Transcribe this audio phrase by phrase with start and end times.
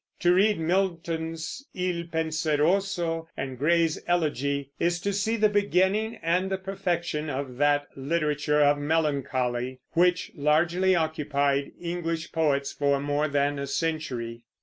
[0.21, 6.57] To read Milton's "Il Penseroso" and Gray's "Elegy" is to see the beginning and the
[6.57, 13.67] perfection of that "literature of melancholy" which largely occupied English poets for more than a
[13.67, 14.45] century.